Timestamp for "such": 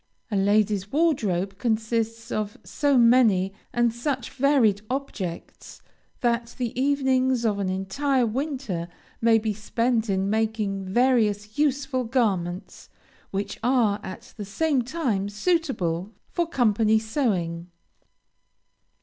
3.93-4.31